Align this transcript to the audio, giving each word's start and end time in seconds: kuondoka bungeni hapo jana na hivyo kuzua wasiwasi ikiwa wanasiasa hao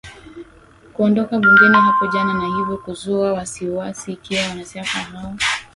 kuondoka 0.93 1.39
bungeni 1.39 1.75
hapo 1.77 2.07
jana 2.07 2.33
na 2.33 2.45
hivyo 2.47 2.77
kuzua 2.77 3.33
wasiwasi 3.33 4.11
ikiwa 4.13 4.41
wanasiasa 4.41 4.89
hao 4.99 5.35